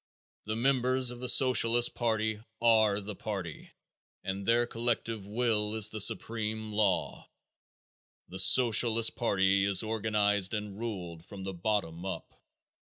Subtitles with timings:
[0.47, 3.71] The members of the Socialist party are the party
[4.23, 7.29] and their collective will is the supreme law.
[8.27, 12.33] The Socialist party is organized and ruled from the bottom up.